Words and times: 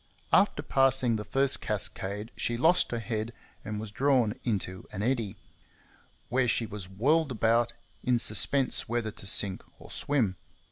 After 0.33 0.63
passing 0.63 1.15
the 1.15 1.23
first 1.23 1.61
cascade 1.61 2.31
she 2.35 2.57
lost 2.57 2.89
her 2.89 2.97
head 2.97 3.31
and 3.63 3.79
was 3.79 3.91
drawn 3.91 4.33
into 4.43 4.87
an 4.91 5.03
eddy, 5.03 5.35
where 6.29 6.47
she 6.47 6.65
was 6.65 6.89
whirled 6.89 7.31
about, 7.31 7.73
in 8.03 8.17
suspense 8.17 8.89
whether 8.89 9.11
to 9.11 9.27
sink 9.27 9.61
or 9.77 9.91
swim. 9.91 10.37